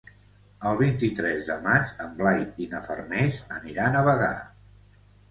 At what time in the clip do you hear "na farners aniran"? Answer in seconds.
2.71-3.99